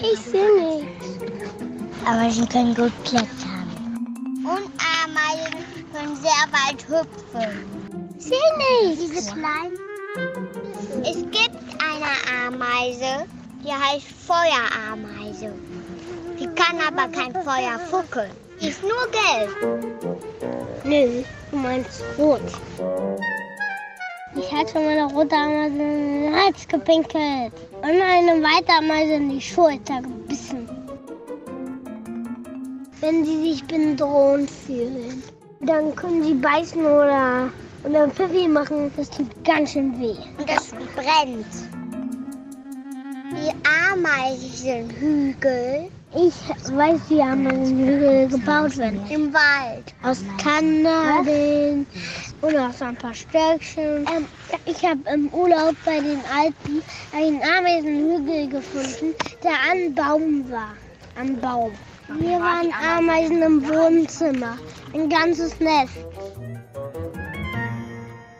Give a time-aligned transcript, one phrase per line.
[0.00, 1.06] Ich sehe nichts.
[2.04, 3.66] Aber sie können gut klettern.
[4.44, 4.70] Und
[5.04, 7.64] Ameisen können sehr weit hüpfen.
[8.18, 9.00] Sehe nichts.
[9.00, 9.78] Diese kleinen.
[11.02, 13.26] Es gibt eine Ameise,
[13.64, 15.52] die heißt Feuerameise.
[16.38, 18.30] Die kann aber kein Feuer fuckeln.
[18.60, 20.18] Die ist nur gelb.
[20.84, 22.40] Nö, du meinst rot.
[24.34, 27.52] Ich hatte meine rote Ameise in den Hals gepinkelt
[27.82, 30.68] und eine weiße Ameise in die Schulter gebissen.
[33.00, 35.22] Wenn sie sich bedroht fühlen,
[35.60, 37.48] dann können sie beißen oder,
[37.84, 38.90] oder Pfiffi machen.
[38.96, 40.16] Das tut ganz schön weh.
[40.38, 41.46] Und das brennt.
[43.32, 43.52] Die
[43.92, 46.34] Ameisenhügel Ich
[46.74, 49.00] weiß, wie Ameisenhügel gebaut werden.
[49.10, 49.92] im Wald.
[50.02, 51.86] Aus Tannennadeln
[52.40, 54.06] oder aus ein paar Stöckchen.
[54.06, 54.24] Ähm,
[54.64, 56.82] ich habe im Urlaub bei den Alpen
[57.14, 60.74] einen Ameisenhügel gefunden, der an Baum war.
[61.20, 61.72] Am Baum.
[62.18, 64.56] Hier waren Ameisen im Wohnzimmer.
[64.94, 65.92] Ein ganzes Nest.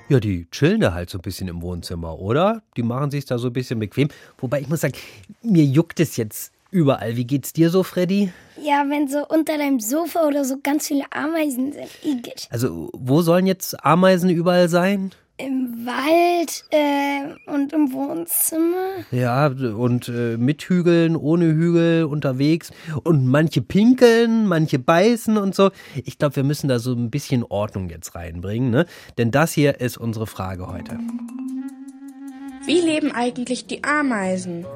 [0.09, 2.63] Ja, die chillen da halt so ein bisschen im Wohnzimmer, oder?
[2.79, 4.09] Die machen sich da so ein bisschen bequem.
[4.39, 4.95] Wobei ich muss sagen,
[5.43, 7.17] mir juckt es jetzt überall.
[7.17, 8.33] Wie geht's dir so, Freddy?
[8.63, 11.89] Ja, wenn so unter deinem Sofa oder so ganz viele Ameisen sind.
[12.03, 12.49] Igitt.
[12.51, 15.13] Also, wo sollen jetzt Ameisen überall sein?
[15.41, 19.05] Im Wald äh, und im Wohnzimmer.
[19.13, 22.73] Ja, und äh, mit Hügeln, ohne Hügel unterwegs.
[23.05, 25.71] Und manche pinkeln, manche beißen und so.
[26.05, 28.87] Ich glaube, wir müssen da so ein bisschen Ordnung jetzt reinbringen, ne?
[29.17, 30.99] Denn das hier ist unsere Frage heute.
[32.67, 34.67] Wie leben eigentlich die Ameisen?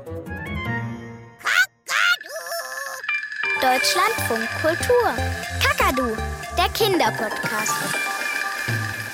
[3.63, 5.15] Deutschlandfunk Kultur.
[5.63, 6.17] Kakadu,
[6.59, 7.73] der Kinderpodcast.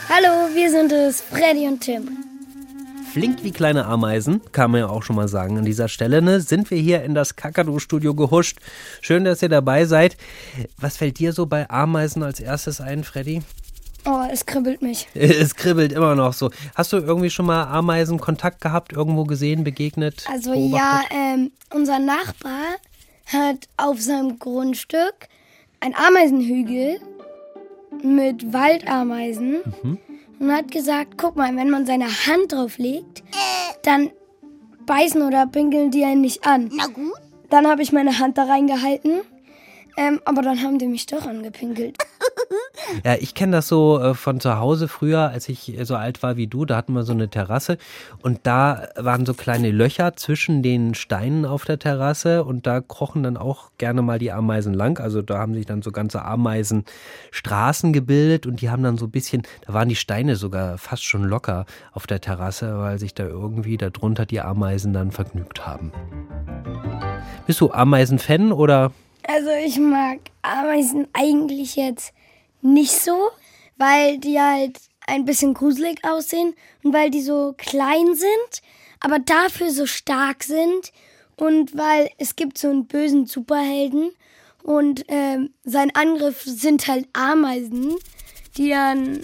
[0.09, 2.09] Hallo, wir sind es, Freddy und Tim.
[3.13, 6.41] Flink wie kleine Ameisen, kann man ja auch schon mal sagen an dieser Stelle, ne?
[6.41, 8.57] Sind wir hier in das Kakadu-Studio gehuscht.
[9.03, 10.17] Schön, dass ihr dabei seid.
[10.79, 13.42] Was fällt dir so bei Ameisen als erstes ein, Freddy?
[14.07, 15.08] Oh, es kribbelt mich.
[15.14, 16.51] Es kribbelt immer noch so.
[16.75, 20.25] Hast du irgendwie schon mal Ameisen Kontakt gehabt, irgendwo gesehen, begegnet?
[20.33, 22.79] Also ja, ähm, unser Nachbar
[23.33, 25.28] hat auf seinem Grundstück
[25.80, 27.00] ein Ameisenhügel
[28.02, 29.61] mit Waldameisen
[30.39, 33.22] und hat gesagt, guck mal, wenn man seine Hand drauf legt,
[33.83, 34.11] dann
[34.86, 36.70] beißen oder pinkeln die einen nicht an.
[36.72, 37.12] Na gut.
[37.50, 39.20] Dann habe ich meine Hand da reingehalten,
[39.96, 41.96] ähm, aber dann haben die mich doch angepinkelt.
[43.05, 46.37] Ja, ich kenne das so äh, von zu Hause früher, als ich so alt war
[46.37, 46.65] wie du.
[46.65, 47.77] Da hatten wir so eine Terrasse
[48.23, 53.23] und da waren so kleine Löcher zwischen den Steinen auf der Terrasse und da krochen
[53.23, 55.01] dann auch gerne mal die Ameisen lang.
[55.01, 59.11] Also da haben sich dann so ganze Ameisenstraßen gebildet und die haben dann so ein
[59.11, 63.25] bisschen, da waren die Steine sogar fast schon locker auf der Terrasse, weil sich da
[63.25, 65.93] irgendwie darunter die Ameisen dann vergnügt haben.
[67.47, 68.93] Bist du Ameisen-Fan oder?
[69.27, 72.15] Also ich mag Ameisen eigentlich jetzt
[72.73, 73.30] nicht so,
[73.77, 78.62] weil die halt ein bisschen gruselig aussehen und weil die so klein sind,
[79.01, 80.92] aber dafür so stark sind
[81.36, 84.11] und weil es gibt so einen bösen Superhelden
[84.62, 87.95] und ähm, sein Angriff sind halt Ameisen,
[88.57, 89.20] die dann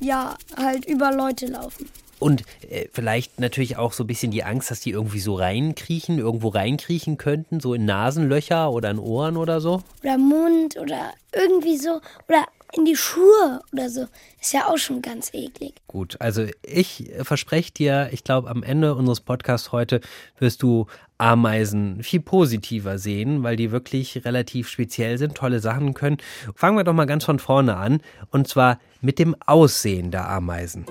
[0.00, 1.88] ja halt über Leute laufen.
[2.18, 6.18] Und äh, vielleicht natürlich auch so ein bisschen die Angst, dass die irgendwie so reinkriechen,
[6.18, 9.82] irgendwo reinkriechen könnten, so in Nasenlöcher oder in Ohren oder so.
[10.02, 14.06] Oder Mund oder irgendwie so oder in die Schuhe oder so.
[14.40, 15.74] Ist ja auch schon ganz eklig.
[15.86, 20.00] Gut, also ich verspreche dir, ich glaube, am Ende unseres Podcasts heute
[20.38, 20.86] wirst du
[21.18, 26.18] Ameisen viel positiver sehen, weil die wirklich relativ speziell sind, tolle Sachen können.
[26.54, 30.84] Fangen wir doch mal ganz von vorne an und zwar mit dem Aussehen der Ameisen.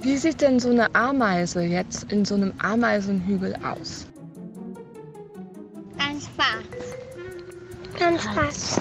[0.00, 4.06] Wie sieht denn so eine Ameise jetzt in so einem Ameisenhügel aus?
[5.96, 6.94] Ganz schwarz.
[7.98, 8.80] Ganz schwarz.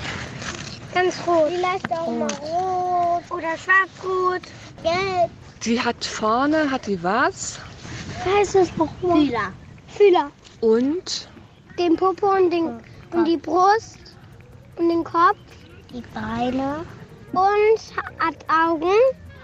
[0.93, 1.49] Ganz rot.
[1.49, 4.41] Vielleicht auch mal rot oder schwarz-rot.
[4.83, 5.29] Gelb.
[5.63, 7.59] Die hat vorne, hat die was?
[8.25, 9.25] Heißt es nochmal?
[9.25, 9.51] Fühler.
[9.87, 10.31] Fühler.
[10.61, 11.27] Und
[11.79, 12.79] Den Popo und, den,
[13.11, 13.97] und die Brust
[14.77, 15.37] und den Kopf
[15.91, 16.85] Die Beine.
[17.31, 18.91] und hat Augen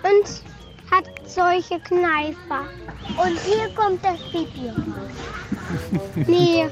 [0.04, 0.44] und
[0.92, 2.66] hat solche Kneifer.
[3.18, 5.98] Und hier kommt das Pipi raus.
[6.16, 6.68] Nee,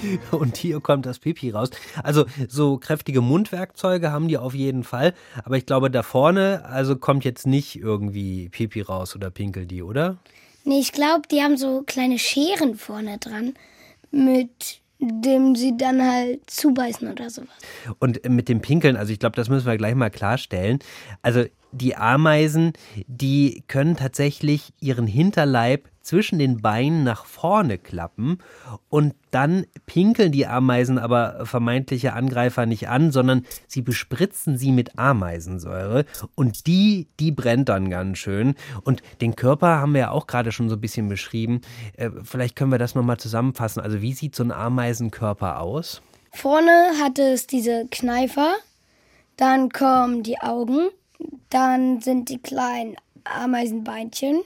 [0.30, 1.70] Und hier kommt das Pipi raus.
[2.02, 5.14] Also so kräftige Mundwerkzeuge haben die auf jeden Fall.
[5.44, 9.82] Aber ich glaube, da vorne, also kommt jetzt nicht irgendwie Pipi raus oder pinkelt die,
[9.82, 10.18] oder?
[10.64, 13.54] Nee, ich glaube, die haben so kleine Scheren vorne dran,
[14.10, 17.48] mit dem sie dann halt zubeißen oder sowas.
[17.98, 20.78] Und mit dem Pinkeln, also ich glaube, das müssen wir gleich mal klarstellen.
[21.22, 22.72] Also die Ameisen,
[23.06, 28.38] die können tatsächlich ihren Hinterleib zwischen den Beinen nach vorne klappen
[28.88, 34.98] und dann pinkeln die Ameisen aber vermeintliche Angreifer nicht an, sondern sie bespritzen sie mit
[34.98, 36.04] Ameisensäure
[36.36, 38.54] und die, die brennt dann ganz schön.
[38.84, 41.60] Und den Körper haben wir ja auch gerade schon so ein bisschen beschrieben.
[41.96, 43.82] Äh, vielleicht können wir das nochmal zusammenfassen.
[43.82, 46.02] Also wie sieht so ein Ameisenkörper aus?
[46.32, 48.54] Vorne hat es diese Kneifer,
[49.36, 50.88] dann kommen die Augen,
[51.50, 54.42] dann sind die kleinen Ameisenbeinchen,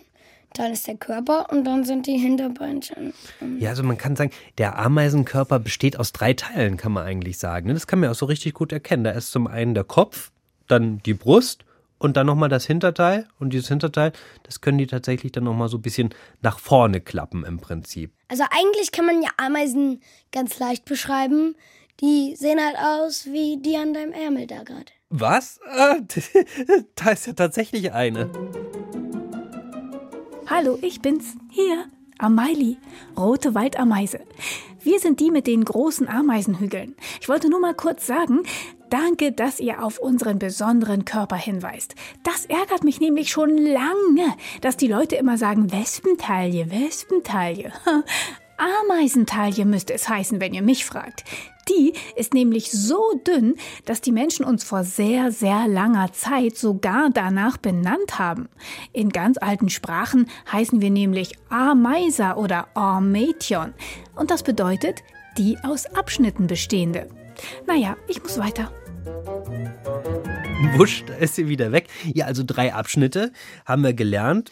[0.54, 3.12] dann ist der Körper und dann sind die Hinterbeinchen.
[3.58, 7.68] Ja, also man kann sagen, der Ameisenkörper besteht aus drei Teilen, kann man eigentlich sagen.
[7.68, 9.04] Das kann man auch so richtig gut erkennen.
[9.04, 10.32] Da ist zum einen der Kopf,
[10.66, 11.64] dann die Brust
[11.98, 13.28] und dann nochmal das Hinterteil.
[13.38, 14.12] Und dieses Hinterteil,
[14.42, 16.10] das können die tatsächlich dann nochmal so ein bisschen
[16.42, 18.12] nach vorne klappen im Prinzip.
[18.28, 20.00] Also eigentlich kann man ja Ameisen
[20.32, 21.54] ganz leicht beschreiben.
[22.00, 24.86] Die sehen halt aus wie die an deinem Ärmel da gerade.
[25.10, 25.60] Was?
[26.94, 28.30] Da ist ja tatsächlich eine.
[30.52, 31.36] Hallo, ich bin's.
[31.48, 31.84] Hier,
[32.18, 32.76] Amaili,
[33.16, 34.18] rote Waldameise.
[34.82, 36.96] Wir sind die mit den großen Ameisenhügeln.
[37.20, 38.42] Ich wollte nur mal kurz sagen,
[38.90, 41.94] danke, dass ihr auf unseren besonderen Körper hinweist.
[42.24, 47.72] Das ärgert mich nämlich schon lange, dass die Leute immer sagen Wespentaille, Wespentaille.
[48.88, 51.22] Ameisentaille müsste es heißen, wenn ihr mich fragt.
[51.70, 57.10] Die ist nämlich so dünn, dass die Menschen uns vor sehr, sehr langer Zeit sogar
[57.12, 58.48] danach benannt haben.
[58.92, 63.72] In ganz alten Sprachen heißen wir nämlich Ameiser oder Armetion.
[64.16, 65.02] Und das bedeutet
[65.38, 67.08] die aus Abschnitten bestehende.
[67.66, 68.72] Naja, ich muss weiter.
[70.76, 71.86] Wusch, da ist sie wieder weg.
[72.12, 73.32] Ja, also drei Abschnitte
[73.64, 74.50] haben wir gelernt.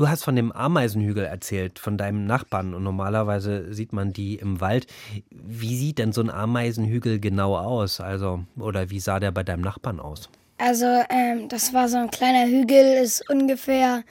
[0.00, 2.72] Du hast von dem Ameisenhügel erzählt, von deinem Nachbarn.
[2.72, 4.86] Und normalerweise sieht man die im Wald.
[5.28, 8.00] Wie sieht denn so ein Ameisenhügel genau aus?
[8.00, 10.30] Also, oder wie sah der bei deinem Nachbarn aus?
[10.56, 14.02] Also, ähm, das war so ein kleiner Hügel, ist ungefähr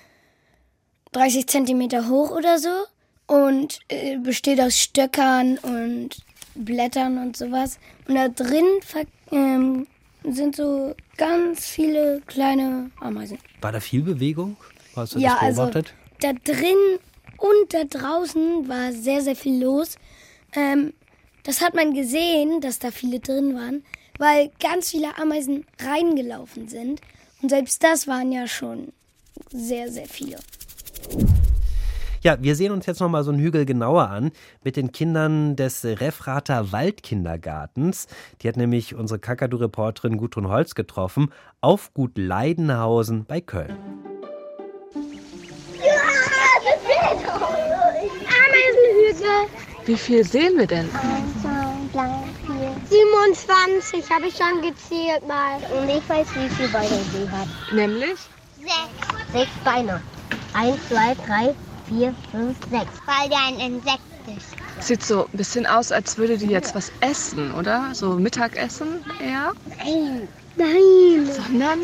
[1.14, 2.70] 30 Zentimeter hoch oder so
[3.26, 6.20] und äh, besteht aus Stöckern und
[6.54, 7.80] Blättern und sowas.
[8.08, 8.66] Und da drin
[9.32, 9.88] ähm,
[10.24, 13.40] sind so ganz viele kleine Ameisen.
[13.62, 14.56] War da viel Bewegung?
[15.00, 15.94] Hast du ja, das beobachtet?
[16.22, 17.00] also da drin
[17.38, 19.98] und da draußen war sehr, sehr viel los.
[20.54, 20.94] Ähm,
[21.44, 23.84] das hat man gesehen, dass da viele drin waren,
[24.18, 27.02] weil ganz viele Ameisen reingelaufen sind.
[27.42, 28.92] Und selbst das waren ja schon
[29.52, 30.38] sehr, sehr viele.
[32.22, 34.32] Ja, wir sehen uns jetzt nochmal so einen Hügel genauer an
[34.62, 38.08] mit den Kindern des Refrater Waldkindergartens.
[38.42, 41.32] Die hat nämlich unsere Kakadu-Reporterin Gudrun Holz getroffen
[41.62, 43.78] auf Gut Leidenhausen bei Köln.
[49.86, 50.92] Wie viel sehen wir denn?
[52.90, 55.58] 27 habe ich schon gezählt mal.
[55.72, 57.48] Und ich weiß, wie viele Beine sie hat.
[57.72, 58.20] Nämlich?
[58.58, 60.02] Sechs, Sechs Beine.
[60.54, 61.56] Eins, zwei, drei,
[61.88, 63.02] vier, fünf, sechs.
[63.06, 64.86] weil der ein Insekt ist.
[64.86, 67.92] Sieht so ein bisschen aus, als würde die jetzt was essen, oder?
[67.94, 69.52] So Mittagessen eher?
[69.84, 70.28] Nein.
[70.56, 71.30] Nein.
[71.32, 71.80] Sondern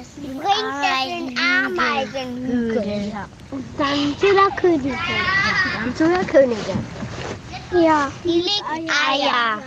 [0.00, 3.12] Das bringt das in Ameisenhügel.
[3.50, 4.96] Und dann zu der Königin.
[5.74, 6.86] Dann zu der Königin.
[7.72, 8.10] Ja.
[8.24, 9.58] Die legt Eier.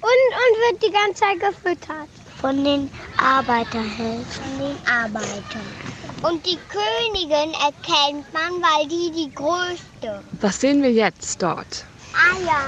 [0.00, 2.08] Und, und wird die ganze Zeit gefüttert.
[2.40, 4.24] Von den Arbeiterhelfern.
[4.24, 5.62] Von den Arbeitern.
[6.22, 10.24] Und die Königin erkennt man, weil die die größte.
[10.40, 11.84] was sehen wir jetzt dort?
[12.34, 12.64] Eier.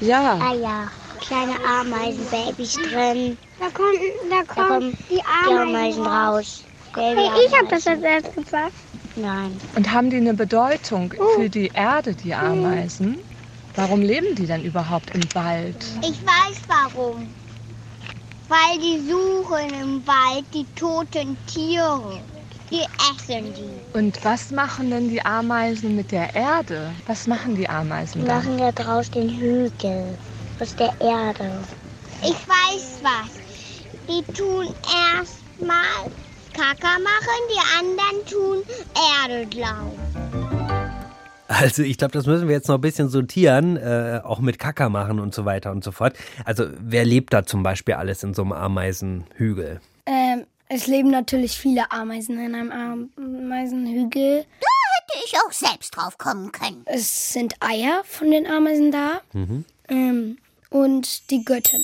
[0.00, 0.90] Ja, Eier.
[1.20, 3.36] Kleine Ameisenbabys drin.
[3.58, 3.92] Da kommen,
[4.30, 6.02] da Da kommen kommen die die Ameisen.
[6.02, 6.64] Ameisen raus.
[6.94, 7.14] Hey,
[7.46, 8.72] ich habe das als erstes gesagt.
[9.14, 9.58] Nein.
[9.74, 13.18] und haben die eine Bedeutung für die Erde, die Ameisen?
[13.74, 15.84] Warum leben die denn überhaupt im Wald?
[16.02, 17.34] Ich weiß warum.
[18.48, 22.20] Weil die suchen im Wald die toten Tiere.
[22.70, 23.98] Die essen die.
[23.98, 26.92] Und was machen denn die Ameisen mit der Erde?
[27.06, 28.34] Was machen die Ameisen Wir da?
[28.36, 30.18] machen ja draus den Hügel.
[30.60, 31.50] Aus der Erde.
[32.22, 33.35] Ich weiß was.
[34.08, 34.68] Die tun
[35.16, 36.10] erstmal
[36.52, 38.62] Kaka machen, die anderen tun
[39.20, 39.92] Erde drauf.
[41.48, 44.88] Also ich glaube, das müssen wir jetzt noch ein bisschen sortieren, äh, auch mit Kacker
[44.88, 46.16] machen und so weiter und so fort.
[46.44, 49.80] Also wer lebt da zum Beispiel alles in so einem Ameisenhügel?
[50.06, 54.38] Ähm, es leben natürlich viele Ameisen in einem Ameisenhügel.
[54.38, 56.82] Hätte ich auch selbst drauf kommen können.
[56.86, 59.20] Es sind Eier von den Ameisen da.
[59.88, 60.38] Ähm,
[60.70, 61.82] und die Göttin.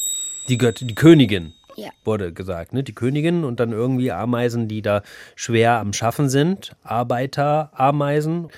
[0.49, 1.55] Die Göttin, die Königin.
[1.77, 1.91] Ja.
[2.05, 2.83] Wurde gesagt, ne?
[2.83, 5.03] Die Königin und dann irgendwie Ameisen, die da
[5.37, 6.75] schwer am Schaffen sind.
[6.83, 8.49] Arbeiter, Ameisen.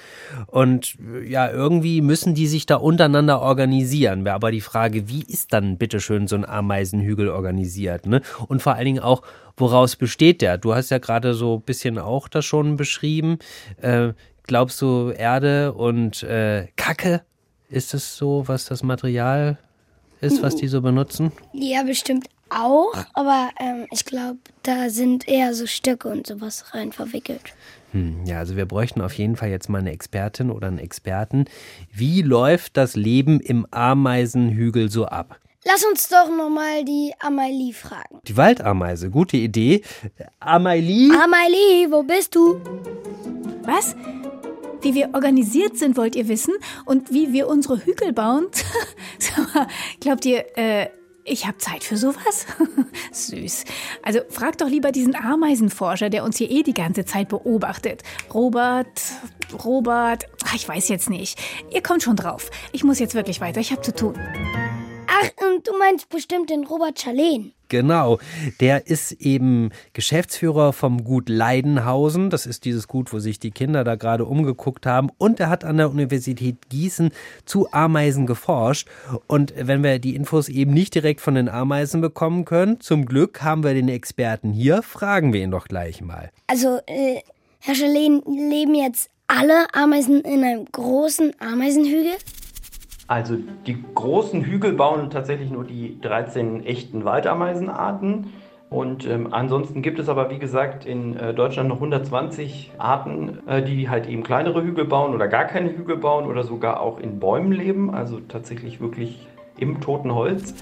[0.47, 4.25] Und äh, ja, irgendwie müssen die sich da untereinander organisieren.
[4.25, 8.23] Wäre aber die Frage, wie ist dann bitteschön so ein Ameisenhügel organisiert, ne?
[8.49, 9.23] Und vor allen Dingen auch,
[9.57, 10.59] woraus besteht der?
[10.59, 13.39] Du hast ja gerade so ein bisschen auch das schon beschrieben.
[13.81, 14.13] Äh,
[14.47, 17.23] glaubst du, Erde und äh, Kacke?
[17.69, 19.59] Ist es so, was das Material
[20.21, 21.33] ist, was die so benutzen?
[21.53, 26.93] Ja, bestimmt auch, aber ähm, ich glaube, da sind eher so Stöcke und sowas rein
[26.93, 27.55] verwickelt.
[27.93, 31.45] Hm, ja, also wir bräuchten auf jeden Fall jetzt mal eine Expertin oder einen Experten.
[31.93, 35.39] Wie läuft das Leben im Ameisenhügel so ab?
[35.65, 38.21] Lass uns doch nochmal die Amalie fragen.
[38.27, 39.83] Die Waldameise, gute Idee.
[40.39, 41.11] Amalie?
[41.11, 42.61] Amalie, wo bist du?
[43.63, 43.97] Was?
[44.83, 46.53] Wie wir organisiert sind, wollt ihr wissen?
[46.85, 48.47] Und wie wir unsere Hügel bauen?
[50.01, 50.89] Glaubt ihr, äh,
[51.25, 52.47] ich habe Zeit für sowas?
[53.13, 53.65] Süß.
[54.03, 58.03] Also frag doch lieber diesen Ameisenforscher, der uns hier eh die ganze Zeit beobachtet.
[58.33, 59.03] Robert,
[59.65, 61.39] Robert, ach, ich weiß jetzt nicht.
[61.73, 62.51] Ihr kommt schon drauf.
[62.73, 64.15] Ich muss jetzt wirklich weiter, ich habe zu tun.
[65.17, 67.53] Ach, und du meinst bestimmt den Robert Schalen.
[67.69, 68.19] Genau,
[68.61, 72.31] der ist eben Geschäftsführer vom Gut Leidenhausen.
[72.31, 75.11] Das ist dieses Gut, wo sich die Kinder da gerade umgeguckt haben.
[75.19, 77.11] Und er hat an der Universität Gießen
[77.45, 78.89] zu Ameisen geforscht.
[79.27, 83.43] Und wenn wir die Infos eben nicht direkt von den Ameisen bekommen können, zum Glück
[83.43, 84.83] haben wir den Experten hier.
[84.83, 86.31] Fragen wir ihn doch gleich mal.
[86.47, 87.21] Also, äh,
[87.61, 92.13] Herr Schalen, leben jetzt alle Ameisen in einem großen Ameisenhügel?
[93.07, 98.33] Also die großen Hügel bauen tatsächlich nur die 13 echten Waldameisenarten.
[98.71, 103.63] Und ähm, ansonsten gibt es aber, wie gesagt, in äh, Deutschland noch 120 Arten, äh,
[103.63, 107.21] die halt eben kleinere Hügel bauen oder gar keine Hügel bauen oder sogar auch in
[107.21, 110.55] Bäumen leben, also tatsächlich wirklich im toten Holz.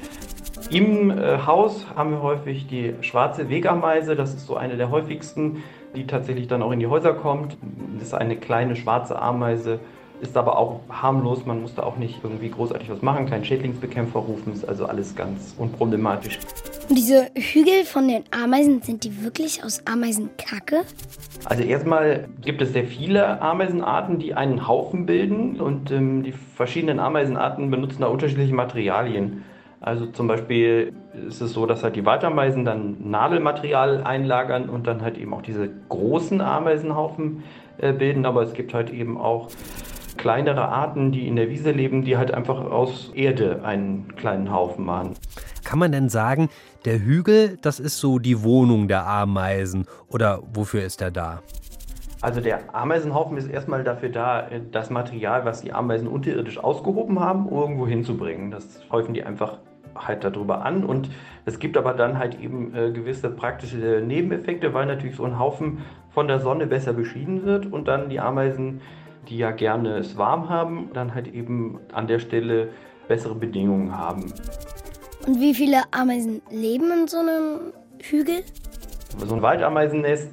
[0.71, 5.63] Im äh, Haus haben wir häufig die schwarze Wegameise, das ist so eine der häufigsten,
[5.95, 7.57] die tatsächlich dann auch in die Häuser kommt.
[7.95, 9.81] Das ist eine kleine schwarze Ameise,
[10.23, 14.21] ist aber auch harmlos, man muss da auch nicht irgendwie großartig was machen, keinen Schädlingsbekämpfer
[14.21, 16.39] rufen, ist also alles ganz unproblematisch.
[16.89, 20.83] Und diese Hügel von den Ameisen, sind die wirklich aus Ameisenkacke?
[21.45, 27.01] Also erstmal gibt es sehr viele Ameisenarten, die einen Haufen bilden und ähm, die verschiedenen
[27.01, 29.45] Ameisenarten benutzen da unterschiedliche Materialien.
[29.81, 30.93] Also zum Beispiel
[31.27, 35.43] ist es so, dass halt die Waldameisen dann Nadelmaterial einlagern und dann halt eben auch
[35.43, 37.43] diese großen Ameisenhaufen
[37.79, 39.49] äh, bilden, aber es gibt halt eben auch
[40.23, 44.85] kleinere Arten, die in der Wiese leben, die halt einfach aus Erde einen kleinen Haufen
[44.85, 45.15] machen.
[45.65, 46.49] Kann man denn sagen,
[46.85, 51.43] der Hügel, das ist so die Wohnung der Ameisen oder wofür ist er da?
[52.21, 57.51] Also der Ameisenhaufen ist erstmal dafür da, das Material, was die Ameisen unterirdisch ausgehoben haben,
[57.51, 58.53] irgendwo hinzubringen.
[58.53, 59.59] Das häufen die einfach
[59.97, 61.11] halt darüber an und
[61.47, 65.79] es gibt aber dann halt eben äh, gewisse praktische Nebeneffekte, weil natürlich so ein Haufen
[66.11, 68.81] von der Sonne besser beschieden wird und dann die Ameisen
[69.29, 72.69] die ja gerne es warm haben, dann halt eben an der Stelle
[73.09, 74.33] bessere Bedingungen haben.
[75.27, 78.43] Und wie viele Ameisen leben in so einem Hügel?
[79.19, 80.31] So ein Waldameisennest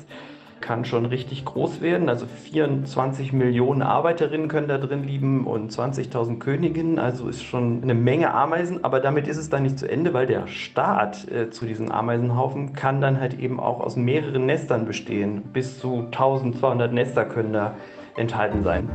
[0.62, 2.10] kann schon richtig groß werden.
[2.10, 7.00] Also 24 Millionen Arbeiterinnen können da drin leben und 20.000 Königinnen.
[7.00, 8.84] Also ist schon eine Menge Ameisen.
[8.84, 12.74] Aber damit ist es dann nicht zu Ende, weil der Start äh, zu diesem Ameisenhaufen
[12.74, 15.41] kann dann halt eben auch aus mehreren Nestern bestehen.
[15.53, 17.75] Bis zu 1200 Nester können da
[18.20, 18.88] enthalten sein.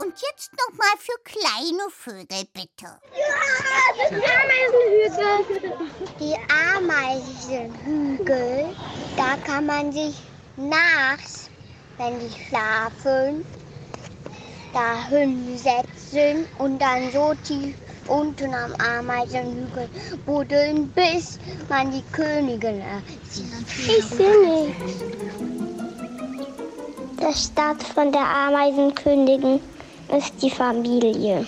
[0.00, 2.98] Und jetzt noch mal für kleine Vögel, bitte.
[3.16, 3.34] Ja,
[3.96, 5.72] das Ameisenhügel.
[6.20, 6.36] Die
[6.76, 8.74] Ameisenhügel,
[9.16, 10.20] da kann man sich
[10.56, 11.48] nachts,
[11.96, 13.44] wenn die schlafen,
[14.72, 17.76] da hinsetzen und dann so tief
[18.08, 19.88] unten am Ameisenhügel
[20.26, 22.82] buddeln, bis man die Königin
[23.28, 23.46] sieht.
[23.86, 25.47] Ich sehe nichts.
[27.20, 29.60] Der Staat von der Ameisenkönigin
[30.16, 31.44] ist die Familie.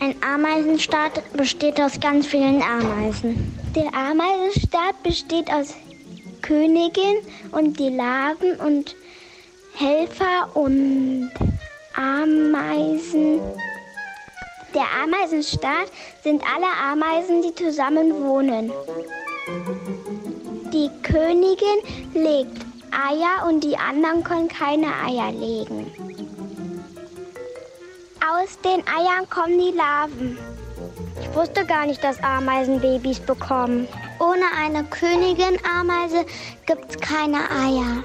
[0.00, 3.56] Ein Ameisenstaat besteht aus ganz vielen Ameisen.
[3.76, 5.74] Der Ameisenstaat besteht aus
[6.42, 7.18] Königin
[7.52, 8.96] und die Larven und
[9.74, 11.30] Helfer und
[11.94, 13.40] Ameisen.
[14.74, 15.86] Der Ameisenstaat
[16.24, 18.72] sind alle Ameisen, die zusammen wohnen.
[20.72, 21.78] Die Königin
[22.14, 25.86] legt Eier und die anderen können keine Eier legen.
[28.20, 30.38] Aus den Eiern kommen die Larven.
[31.20, 33.88] Ich wusste gar nicht, dass Ameisen Babys bekommen.
[34.20, 36.24] Ohne eine Königin-Ameise
[36.66, 38.04] gibt es keine Eier.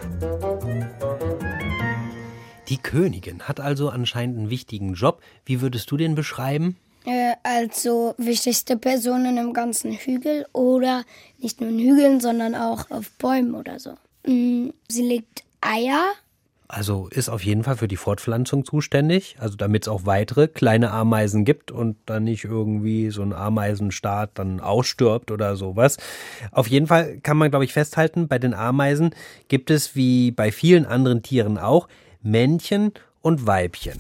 [2.70, 5.22] Die Königin hat also anscheinend einen wichtigen Job.
[5.46, 6.78] Wie würdest du den beschreiben?
[7.06, 11.06] Äh, also wichtigste Personen im ganzen Hügel oder
[11.38, 13.94] nicht nur in Hügeln, sondern auch auf Bäumen oder so.
[14.28, 16.04] Mm, Sie legt Eier
[16.68, 20.92] Also ist auf jeden Fall für die Fortpflanzung zuständig, also damit es auch weitere kleine
[20.92, 25.98] Ameisen gibt und dann nicht irgendwie so ein Ameisenstaat dann ausstirbt oder sowas.
[26.52, 29.16] Auf jeden Fall kann man, glaube ich, festhalten, bei den Ameisen
[29.48, 31.88] gibt es wie bei vielen anderen Tieren auch
[32.22, 32.92] Männchen
[33.22, 33.98] und Weibchen.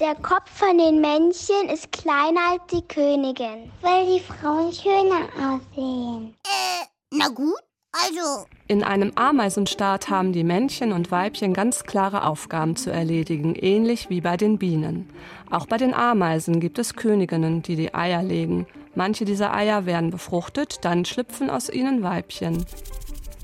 [0.00, 6.34] Der Kopf von den Männchen ist kleiner als die Königin, weil die Frauen schöner aussehen.
[6.44, 7.60] Äh, na gut,
[7.92, 8.46] also.
[8.68, 14.20] In einem Ameisenstaat haben die Männchen und Weibchen ganz klare Aufgaben zu erledigen, ähnlich wie
[14.20, 15.08] bei den Bienen.
[15.50, 18.66] Auch bei den Ameisen gibt es Königinnen, die die Eier legen.
[18.94, 22.64] Manche dieser Eier werden befruchtet, dann schlüpfen aus ihnen Weibchen.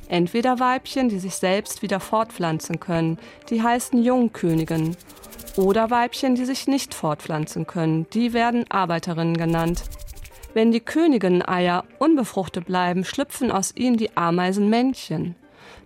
[0.09, 3.19] Entweder Weibchen, die sich selbst wieder fortpflanzen können,
[3.51, 4.97] die heißen Jungköniginnen.
[5.57, 9.83] Oder Weibchen, die sich nicht fortpflanzen können, die werden Arbeiterinnen genannt.
[10.59, 15.37] Wenn die Königinneneier unbefruchtet bleiben, schlüpfen aus ihnen die Ameisenmännchen.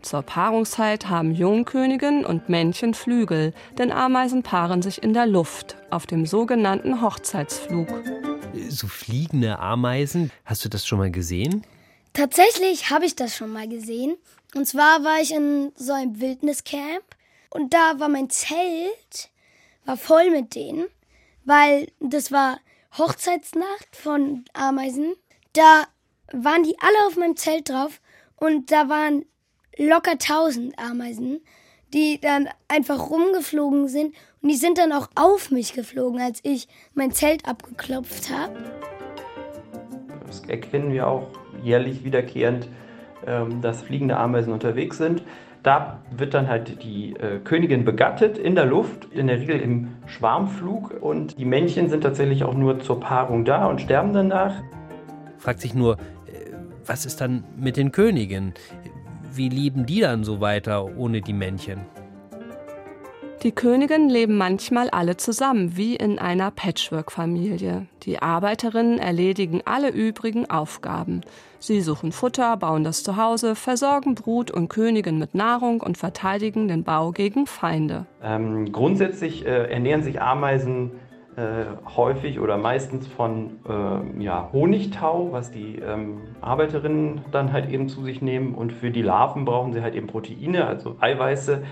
[0.00, 6.06] Zur Paarungszeit haben Jungköniginnen und Männchen Flügel, denn Ameisen paaren sich in der Luft, auf
[6.06, 7.86] dem sogenannten Hochzeitsflug.
[8.70, 11.66] So fliegende Ameisen, hast du das schon mal gesehen?
[12.14, 14.16] Tatsächlich habe ich das schon mal gesehen.
[14.54, 17.04] Und zwar war ich in so einem Wildniscamp
[17.50, 19.28] und da war mein Zelt
[19.84, 20.86] war voll mit denen,
[21.44, 22.58] weil das war
[22.98, 25.14] Hochzeitsnacht von Ameisen.
[25.54, 25.84] Da
[26.32, 28.00] waren die alle auf meinem Zelt drauf
[28.36, 29.24] und da waren
[29.78, 31.40] locker tausend Ameisen,
[31.94, 36.68] die dann einfach rumgeflogen sind und die sind dann auch auf mich geflogen, als ich
[36.94, 38.58] mein Zelt abgeklopft habe.
[40.26, 41.28] Das erkennen wir auch
[41.62, 42.68] jährlich wiederkehrend,
[43.26, 45.22] ähm, dass fliegende Ameisen unterwegs sind.
[45.62, 49.88] Da wird dann halt die äh, Königin begattet in der Luft, in der Regel im
[50.06, 51.00] Schwarmflug.
[51.00, 54.54] Und die Männchen sind tatsächlich auch nur zur Paarung da und sterben danach.
[55.38, 56.52] Fragt sich nur, äh,
[56.84, 58.54] was ist dann mit den Königen?
[59.32, 61.80] Wie lieben die dann so weiter ohne die Männchen?
[63.42, 67.86] Die Königinnen leben manchmal alle zusammen, wie in einer Patchwork-Familie.
[68.04, 71.22] Die Arbeiterinnen erledigen alle übrigen Aufgaben.
[71.58, 76.84] Sie suchen Futter, bauen das Zuhause, versorgen Brut und Königin mit Nahrung und verteidigen den
[76.84, 78.06] Bau gegen Feinde.
[78.22, 80.92] Ähm, grundsätzlich äh, ernähren sich Ameisen
[81.34, 81.64] äh,
[81.96, 88.04] häufig oder meistens von äh, ja, Honigtau, was die ähm, Arbeiterinnen dann halt eben zu
[88.04, 88.54] sich nehmen.
[88.54, 91.64] Und für die Larven brauchen sie halt eben Proteine, also Eiweiße.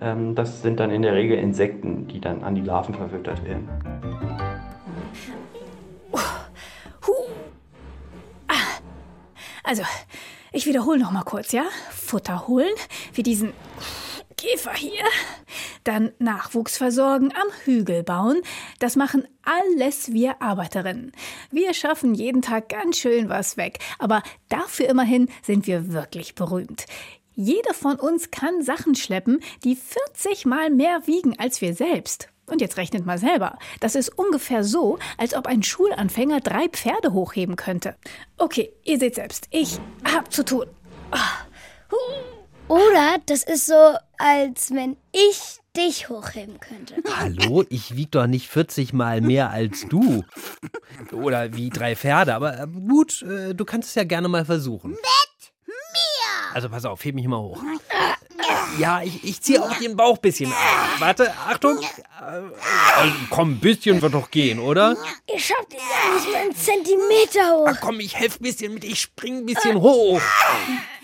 [0.00, 3.68] Ähm, das sind dann in der Regel Insekten, die dann an die Larven verfüttert werden.
[9.66, 9.82] Also,
[10.52, 11.64] ich wiederhole noch mal kurz, ja?
[11.90, 12.72] Futter holen,
[13.14, 13.52] wie diesen
[14.36, 15.02] Käfer hier.
[15.82, 18.42] Dann Nachwuchs versorgen, am Hügel bauen.
[18.78, 21.10] Das machen alles wir Arbeiterinnen.
[21.50, 23.80] Wir schaffen jeden Tag ganz schön was weg.
[23.98, 26.86] Aber dafür immerhin sind wir wirklich berühmt.
[27.38, 32.30] Jeder von uns kann Sachen schleppen, die 40 mal mehr wiegen als wir selbst.
[32.46, 33.58] Und jetzt rechnet mal selber.
[33.80, 37.94] Das ist ungefähr so, als ob ein Schulanfänger drei Pferde hochheben könnte.
[38.38, 39.48] Okay, ihr seht selbst.
[39.50, 39.78] Ich
[40.10, 40.64] hab zu tun.
[42.68, 46.94] Oder das ist so, als wenn ich dich hochheben könnte.
[47.18, 50.24] Hallo, ich wieg doch nicht 40 mal mehr als du.
[51.12, 54.92] Oder wie drei Pferde, aber äh, gut, äh, du kannst es ja gerne mal versuchen.
[54.92, 55.25] Mir!
[56.56, 57.62] Also pass auf, heb mich mal hoch.
[58.78, 60.50] Ja, ich, ich ziehe auch den Bauch ein bisschen.
[60.98, 61.78] Warte, Achtung.
[62.18, 64.96] Also, komm, ein bisschen wird doch gehen, oder?
[65.26, 67.68] Ich schaff dich ja nicht mal einen Zentimeter hoch.
[67.68, 70.22] Ach komm, ich helfe ein bisschen mit, ich spring ein bisschen hoch.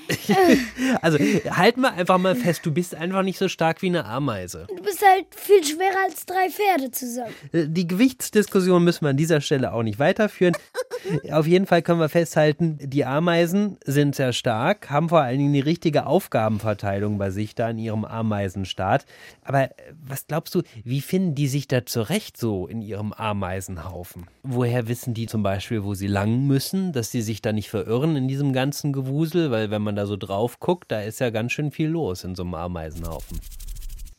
[1.02, 4.66] also, halt mal einfach mal fest, du bist einfach nicht so stark wie eine Ameise.
[4.68, 7.34] Du bist halt viel schwerer als drei Pferde zusammen.
[7.52, 10.54] Die Gewichtsdiskussion müssen wir an dieser Stelle auch nicht weiterführen.
[11.32, 15.52] Auf jeden Fall können wir festhalten, die Ameisen sind sehr stark, haben vor allen Dingen
[15.52, 19.06] die richtige Aufgabenverteilung bei sich da in ihrem Ameisenstaat.
[19.42, 19.70] Aber
[20.04, 24.26] was glaubst du, wie finden die sich da zurecht so in ihrem Ameisenhaufen?
[24.42, 28.16] Woher wissen die zum Beispiel, wo sie lang müssen, dass sie sich da nicht verirren
[28.16, 29.50] in diesem ganzen Gewusel?
[29.50, 32.34] Weil wenn man da so drauf guckt, da ist ja ganz schön viel los in
[32.34, 33.40] so einem Ameisenhaufen.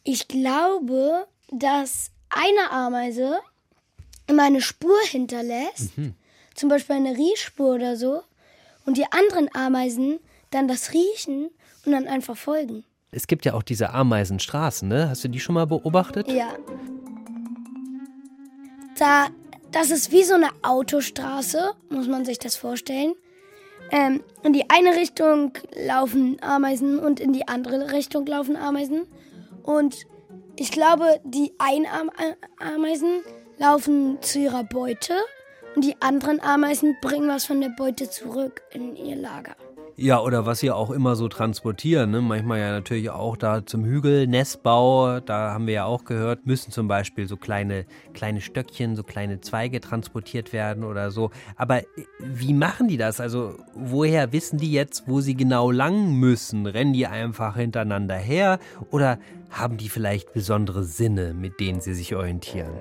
[0.04, 3.40] Ich glaube, dass eine Ameise
[4.28, 6.16] immer eine Spur hinterlässt, Mhm.
[6.56, 8.22] zum Beispiel eine Riechspur oder so,
[8.86, 10.20] und die anderen Ameisen
[10.52, 11.50] dann das riechen
[11.86, 12.84] und dann einfach folgen.
[13.12, 15.10] Es gibt ja auch diese Ameisenstraßen, ne?
[15.10, 16.28] Hast du die schon mal beobachtet?
[16.28, 16.54] Ja.
[18.98, 19.28] Da,
[19.72, 23.14] das ist wie so eine Autostraße, muss man sich das vorstellen.
[23.94, 29.04] Ähm, in die eine Richtung laufen Ameisen und in die andere Richtung laufen Ameisen.
[29.62, 30.08] Und
[30.56, 33.22] ich glaube, die Einameisen
[33.60, 35.14] laufen zu ihrer Beute
[35.76, 39.56] und die anderen Ameisen bringen was von der Beute zurück in ihr Lager.
[39.96, 42.10] Ja, oder was sie auch immer so transportieren.
[42.10, 42.22] Ne?
[42.22, 46.72] Manchmal ja natürlich auch da zum Hügel, Nestbau, da haben wir ja auch gehört, müssen
[46.72, 51.30] zum Beispiel so kleine, kleine Stöckchen, so kleine Zweige transportiert werden oder so.
[51.58, 51.86] Aber äh,
[52.20, 53.20] wie machen die das?
[53.20, 56.66] Also woher wissen die jetzt, wo sie genau lang müssen?
[56.66, 58.58] Rennen die einfach hintereinander her
[58.90, 59.20] oder
[59.52, 62.72] haben die vielleicht besondere Sinne, mit denen sie sich orientieren?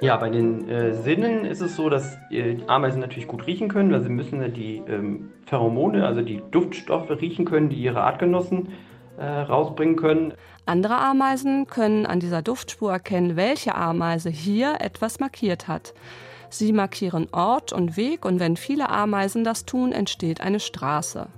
[0.00, 3.92] Ja, bei den äh, Sinnen ist es so, dass äh, Ameisen natürlich gut riechen können,
[3.92, 8.70] weil sie müssen ja die ähm, Pheromone, also die Duftstoffe riechen können, die ihre Artgenossen
[9.18, 10.32] äh, rausbringen können.
[10.64, 15.92] Andere Ameisen können an dieser Duftspur erkennen, welche Ameise hier etwas markiert hat.
[16.48, 21.28] Sie markieren Ort und Weg und wenn viele Ameisen das tun, entsteht eine Straße.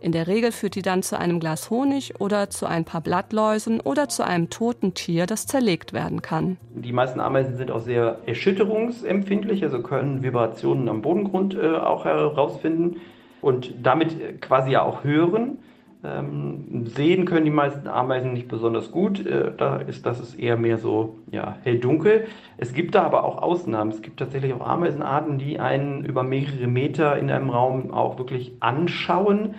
[0.00, 3.80] In der Regel führt die dann zu einem Glas Honig oder zu ein paar Blattläusen
[3.80, 6.56] oder zu einem toten Tier, das zerlegt werden kann.
[6.74, 12.96] Die meisten Ameisen sind auch sehr erschütterungsempfindlich, also können Vibrationen am Bodengrund äh, auch herausfinden
[13.40, 15.58] und damit quasi ja auch hören.
[16.04, 19.24] Ähm, sehen können die meisten Ameisen nicht besonders gut.
[19.24, 22.26] Äh, da ist das ist eher mehr so ja, hell-dunkel.
[22.58, 23.90] Es gibt da aber auch Ausnahmen.
[23.90, 28.52] Es gibt tatsächlich auch Ameisenarten, die einen über mehrere Meter in einem Raum auch wirklich
[28.60, 29.54] anschauen.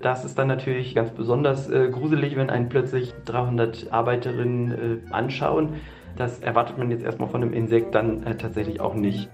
[0.00, 5.74] Das ist dann natürlich ganz besonders äh, gruselig, wenn einen plötzlich 300 Arbeiterinnen äh, anschauen.
[6.16, 9.28] Das erwartet man jetzt erstmal von einem Insekt dann äh, tatsächlich auch nicht.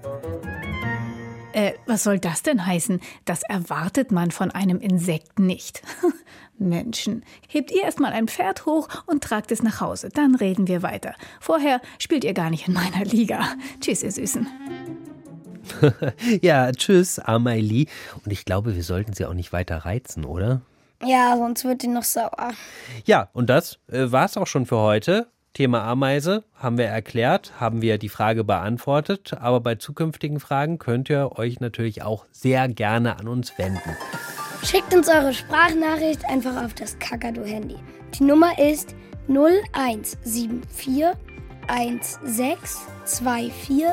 [1.52, 3.00] Äh, was soll das denn heißen?
[3.24, 5.82] Das erwartet man von einem Insekt nicht.
[6.58, 10.08] Menschen, hebt ihr erstmal ein Pferd hoch und tragt es nach Hause.
[10.12, 11.14] Dann reden wir weiter.
[11.40, 13.40] Vorher spielt ihr gar nicht in meiner Liga.
[13.80, 14.46] Tschüss, ihr Süßen.
[16.42, 17.86] ja, tschüss, Amelie.
[18.24, 20.62] Und ich glaube, wir sollten sie auch nicht weiter reizen, oder?
[21.04, 22.52] Ja, sonst wird die noch sauer.
[23.04, 25.28] Ja, und das äh, war's auch schon für heute.
[25.52, 31.08] Thema Ameise haben wir erklärt, haben wir die Frage beantwortet, aber bei zukünftigen Fragen könnt
[31.08, 33.96] ihr euch natürlich auch sehr gerne an uns wenden.
[34.64, 37.76] Schickt uns eure Sprachnachricht einfach auf das Kakadu-Handy.
[38.18, 38.96] Die Nummer ist
[39.28, 41.04] 0174
[41.68, 43.84] 1624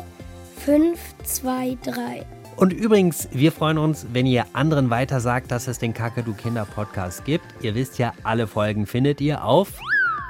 [0.65, 2.25] 523.
[2.55, 6.65] Und übrigens, wir freuen uns, wenn ihr anderen weiter sagt, dass es den Kakadu Kinder
[6.65, 7.45] Podcast gibt.
[7.61, 9.73] Ihr wisst ja, alle Folgen findet ihr auf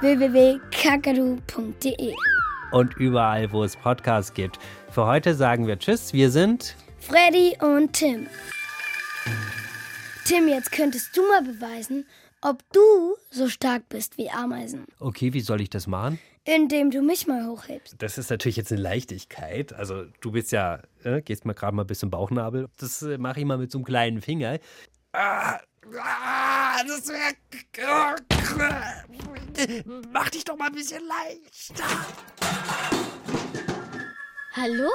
[0.02, 2.13] www.kakadu.de
[2.72, 4.60] und überall, wo es Podcasts gibt.
[4.89, 6.13] Für heute sagen wir Tschüss.
[6.13, 8.28] Wir sind Freddy und Tim.
[10.26, 12.06] Tim, jetzt könntest du mal beweisen,
[12.41, 14.86] ob du so stark bist wie Ameisen.
[15.00, 16.20] Okay, wie soll ich das machen?
[16.43, 17.95] Indem du mich mal hochhebst.
[17.99, 19.73] Das ist natürlich jetzt eine Leichtigkeit.
[19.73, 22.67] Also du bist ja, äh, gehst mal gerade mal bis zum Bauchnabel.
[22.77, 24.58] Das äh, mache ich mal mit so einem kleinen Finger.
[25.13, 25.60] Ah,
[25.99, 27.36] ah, das wäre...
[30.12, 31.84] Mach dich doch mal ein bisschen leichter.
[34.54, 34.89] Hallo?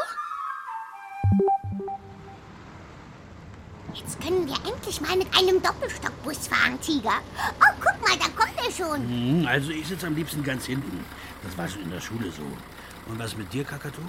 [3.98, 7.18] Jetzt können wir endlich mal mit einem Doppelstockbus fahren, Tiger.
[7.61, 9.00] Oh, guck mal, da kommt er schon.
[9.09, 11.04] Hm, Also ich sitze am liebsten ganz hinten.
[11.42, 12.42] Das war schon in der Schule so.
[13.11, 14.02] Und was mit dir, Kakadu?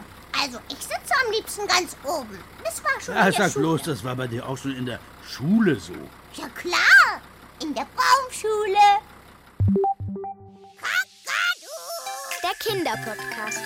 [0.44, 2.38] Also, ich sitze am liebsten ganz oben.
[2.64, 3.66] Das war schon Ah, in der sag Schule.
[3.68, 5.94] bloß, das war bei dir auch schon in der Schule so.
[6.34, 7.22] Ja klar,
[7.62, 8.78] in der Baumschule.
[12.44, 13.60] Der Kinderpodcast.